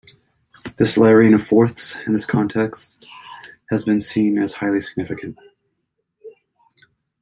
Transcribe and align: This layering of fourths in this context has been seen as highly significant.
This 0.77 0.97
layering 0.97 1.35
of 1.35 1.45
fourths 1.45 1.95
in 2.07 2.13
this 2.13 2.25
context 2.25 3.05
has 3.69 3.83
been 3.83 3.99
seen 3.99 4.39
as 4.39 4.53
highly 4.53 4.79
significant. 4.81 5.37